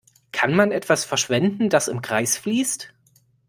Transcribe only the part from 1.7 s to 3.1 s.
im Kreis fließt?